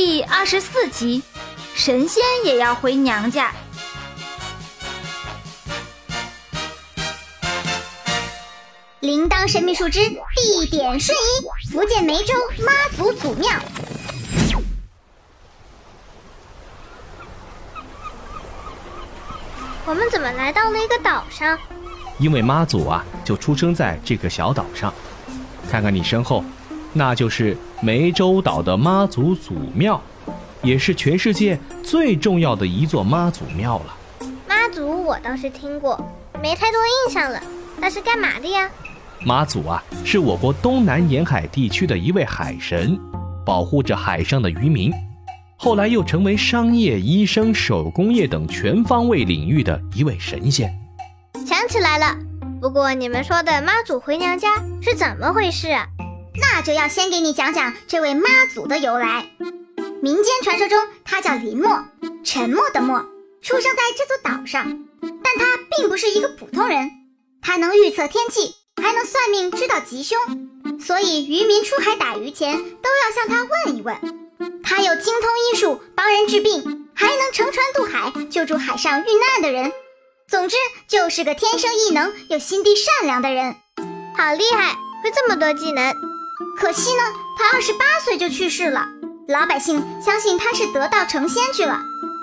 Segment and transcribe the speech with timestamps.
[0.00, 1.24] 第二十四集，
[1.74, 3.52] 神仙也要回娘家。
[9.00, 12.32] 铃铛神秘树之地点瞬移，福建梅州
[12.64, 13.50] 妈祖祖庙。
[19.84, 21.58] 我们怎么来到了一个岛上？
[22.20, 24.94] 因为妈祖啊，就出生在这个小岛上。
[25.68, 26.44] 看看你身后，
[26.92, 30.00] 那就是湄洲岛的妈祖祖庙，
[30.62, 33.94] 也是全世界最重要的一座妈祖庙了。
[34.48, 35.98] 妈祖我倒是听过，
[36.42, 37.40] 没太多印象了。
[37.78, 38.68] 那是干嘛的呀？
[39.20, 42.98] 妈祖啊，是我国东南沿海地区的一位海神，
[43.44, 44.92] 保护着海上的渔民。
[45.56, 50.72] 后来又成为商业、医生、手工业等全方位领域的一位神仙。
[51.44, 52.16] 想起来了，
[52.60, 54.48] 不过你们说的妈祖回娘家
[54.80, 55.86] 是怎么回事啊？
[56.40, 59.30] 那就要先给你讲讲这位妈祖的由来。
[60.00, 61.84] 民间传说中，他叫林默，
[62.24, 63.04] 沉默的默，
[63.42, 64.86] 出生在这座岛上。
[65.00, 66.90] 但他并不是一个普通人，
[67.42, 70.18] 他能预测天气，还能算命，知道吉凶。
[70.80, 73.96] 所以渔民出海打鱼前都要向他问一问。
[74.62, 79.72] 他有精通医术，帮人治病，还能乘船渡海，救助海上遇难的人。
[80.28, 83.56] 总之，就是个天生异能又心地善良的人，
[84.16, 85.94] 好厉害，会这么多技能。
[86.60, 87.02] 可惜呢，
[87.36, 88.88] 他二十八岁就去世了。
[89.28, 91.78] 老百姓相信他是得道成仙去了，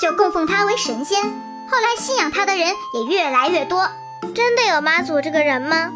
[0.00, 1.22] 就供奉他为神仙。
[1.22, 3.88] 后来信仰他的人也越来越多。
[4.34, 5.90] 真的有妈祖这个人吗？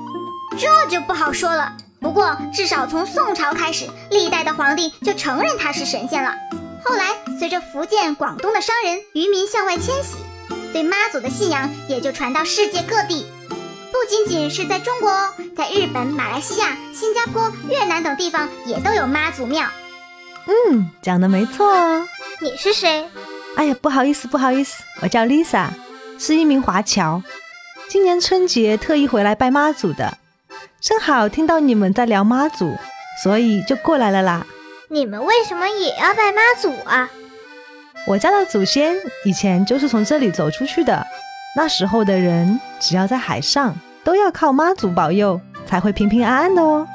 [0.59, 1.73] 这就不好说了。
[2.01, 6.35] 不过，至少从宋朝开始，历代的皇帝就承认他是神仙了。
[6.85, 10.17] 后来，随着福建、广东的商人、渔民向外迁徙，
[10.73, 13.27] 对妈祖的信仰也就传到世界各地。
[14.03, 19.65] 不仅仅是在中国哦，在日本、马来西亚、新加坡、越南等地方也都有妈祖庙。
[20.49, 22.05] 嗯，讲的没错哦。
[22.41, 23.07] 你是谁？
[23.55, 25.69] 哎呀，不好意思，不好意思，我叫 Lisa，
[26.19, 27.23] 是一名华侨，
[27.89, 30.19] 今年春节特意回来拜妈祖的。
[30.81, 32.77] 正好听到你们在聊妈祖，
[33.23, 34.45] 所以就过来了啦。
[34.89, 37.09] 你们为什么也要拜妈祖啊？
[38.09, 41.07] 我家的祖先以前就是从这里走出去的。
[41.55, 46.87] 那时候的人只要在海上，都要靠妈祖保佑，才会平平安安的哦。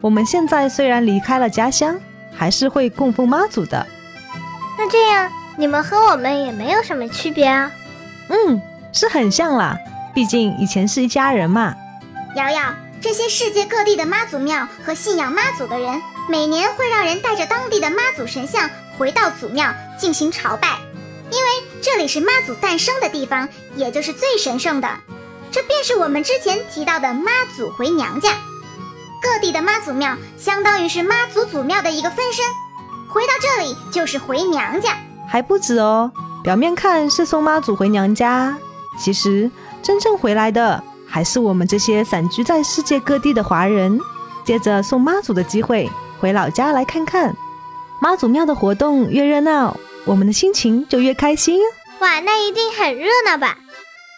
[0.00, 1.98] 我们现在虽然离开了家乡，
[2.34, 3.86] 还是会供奉妈祖的。
[4.78, 7.70] 那这样，你们和我们也没有什么区别啊？
[8.28, 8.60] 嗯，
[8.92, 9.78] 是很像啦，
[10.14, 11.74] 毕竟以前是一家人嘛。
[12.36, 12.62] 瑶瑶。
[13.00, 20.78] 这些世界各地的妈祖庙和信仰妈祖的人，每年会让人带着当地的妈祖神像回到祖庙进行朝拜，
[21.28, 21.48] 因为
[21.82, 24.88] 这里是妈祖诞生的地方，也就是最神圣的。
[25.52, 28.30] 这便是我们之前提到的妈祖回娘家。
[29.20, 32.44] 各地的妈祖庙相当于是妈祖祖庙的一个分身，
[33.08, 34.96] 回到这里就是回娘家，
[35.28, 36.10] 还不止哦。
[36.42, 38.56] 表面看是送妈祖回娘家，
[38.98, 39.48] 其实
[39.82, 40.82] 真正回来的。
[41.06, 44.00] 还是我们这些散居在世界各地的华人，
[44.46, 47.36] 借着送妈祖的机会回老家来看看
[48.00, 49.76] 妈祖庙的活动，越热闹，
[50.06, 51.60] 我们的心情就越开心。
[52.00, 53.58] 哇，那一定很热闹吧？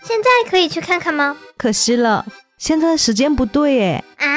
[0.07, 1.35] 现在可以去看看吗？
[1.57, 2.27] 可惜了，
[2.59, 4.05] 现在的时间不对耶。
[4.19, 4.29] 啊，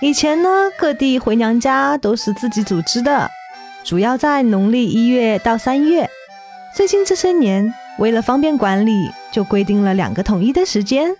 [0.00, 3.28] 以前呢，各地回娘家都是自己组织的，
[3.84, 6.08] 主要在农历一月到三月。
[6.76, 11.16] 最近这些年，为了方便管理，就规定了两个统一的时间。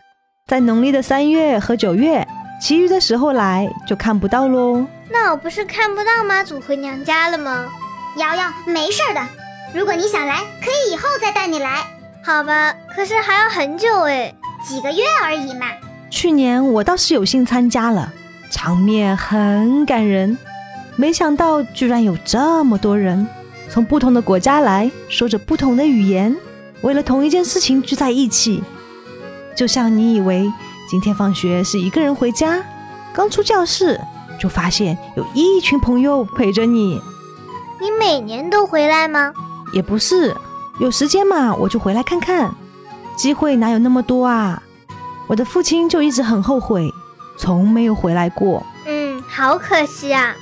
[0.46, 2.26] 在农历的三月和九月，
[2.62, 4.86] 其余的时候来就看不到喽。
[5.10, 7.66] 那我不是看不到妈祖回娘家了吗？
[8.18, 9.20] 瑶瑶，没事的。
[9.74, 11.84] 如果你想来，可以以后再带你来。
[12.28, 15.64] 好吧，可是还要很久哎，几个月而已嘛。
[16.10, 18.12] 去年我倒是有幸参加了，
[18.50, 20.36] 场面很感人。
[20.94, 23.26] 没想到居然有这么多人，
[23.70, 26.36] 从不同的国家来，说着不同的语言，
[26.82, 28.62] 为了同一件事情聚在一起。
[29.56, 30.46] 就像你以为
[30.86, 32.62] 今天放学是一个人回家，
[33.14, 33.98] 刚出教室
[34.38, 37.00] 就发现有一群朋友陪着你。
[37.80, 39.32] 你每年都回来吗？
[39.72, 40.36] 也不是，
[40.80, 42.54] 有时间嘛我就回来看看。
[43.16, 44.62] 机会哪有那么多啊？
[45.26, 46.88] 我的父亲就一直很后悔，
[47.36, 48.64] 从没有回来过。
[48.86, 50.34] 嗯，好可惜啊。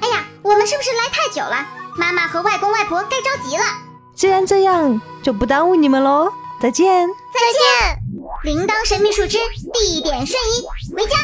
[0.00, 1.66] 哎呀，我们是不是来太久了？
[1.96, 3.62] 妈妈和外公外婆该着急了。
[4.14, 6.30] 既然这样，就不耽误你们喽。
[6.60, 8.02] 再见，再见。
[8.42, 9.38] 铃铛神秘树枝，
[9.72, 11.16] 地点瞬移，回家。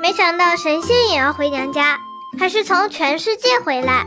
[0.00, 1.98] 没想到神仙也要回娘家，
[2.38, 4.06] 还是从全世界回来。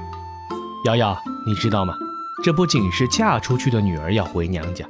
[0.85, 1.94] 瑶瑶，你知道吗？
[2.44, 4.85] 这不仅是嫁出去的女儿要回娘家，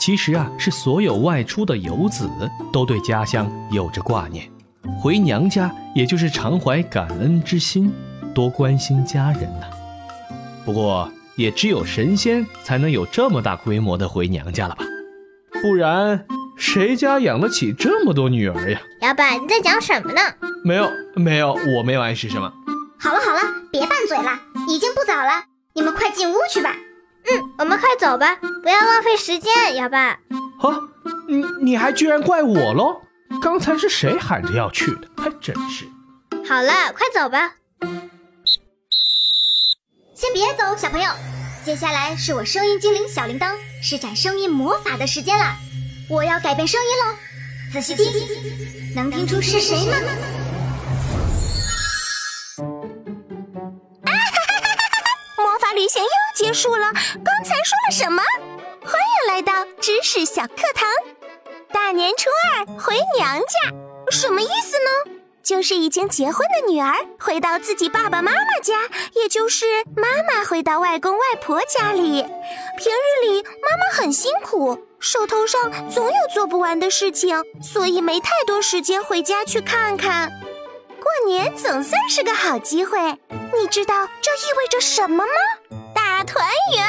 [0.00, 2.28] 其实啊，是所有外出的游子
[2.72, 4.50] 都对家乡有着挂念。
[4.98, 7.92] 回娘家也就是常怀感恩之心，
[8.34, 9.66] 多关心家人呢。
[10.64, 14.84] 不过，也只有神仙才能有这么大规模的回娘家了吧？
[15.60, 16.24] 不然，
[16.56, 18.80] 谁家养得起这么多女儿呀？
[19.02, 20.20] 老板，你在讲什么呢？
[20.64, 22.50] 没有，没有，我没有暗示什么。
[22.98, 23.40] 好了好了，
[23.70, 25.44] 别拌嘴了，已经不早了，
[25.74, 26.74] 你们快进屋去吧。
[27.28, 29.98] 嗯，我们快走吧，不要浪费时间，摇摆。
[29.98, 30.18] 啊，
[31.28, 33.02] 你你还居然怪我喽？
[33.42, 35.08] 刚才是谁喊着要去的？
[35.16, 35.86] 还真是。
[36.48, 37.54] 好了，快走吧。
[40.14, 41.10] 先别走，小朋友，
[41.64, 45.56] 接下来是我声音精灵小铃铛施展声音魔法的时间了。
[46.08, 47.16] 我要改变声音喽，
[47.72, 49.96] 仔细听，能听出是谁吗？
[56.46, 56.92] 结束了，
[57.24, 58.22] 刚才说了什么？
[58.84, 60.88] 欢迎来到知识小课堂。
[61.72, 63.74] 大年初二回娘家，
[64.12, 65.16] 什么意思呢？
[65.42, 68.74] 就是已经结婚的女儿回到自己爸爸妈妈家，
[69.14, 69.66] 也就是
[69.96, 72.22] 妈妈回到外公外婆家里。
[72.78, 80.30] 平日里妈妈很辛苦，手头上总有做不完的事情，所以没太多时间回家去看看。
[81.00, 83.18] 过年总算是个好机会，
[83.58, 85.32] 你知道这意味着什么吗？
[86.36, 86.86] 团圆！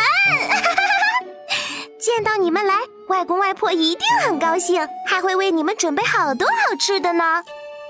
[1.98, 2.76] 见到你们来，
[3.08, 7.44] 外公外婆一定很高兴，还会为你们准备好多好吃的呢。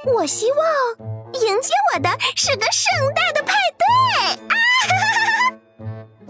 [0.05, 0.59] 我希望
[1.33, 3.85] 迎接我的是个盛大的派对
[4.47, 4.55] 啊！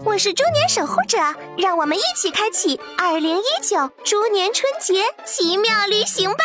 [0.04, 1.18] 我是猪年守护者，
[1.58, 6.38] 让我们一起开启二零一九猪年春节奇妙旅行吧！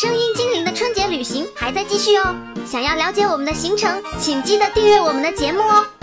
[0.00, 0.29] 声音
[1.20, 2.34] 旅行还在继续哦，
[2.66, 5.99] 想要了解我们的行程，请记得订阅我们的节目哦。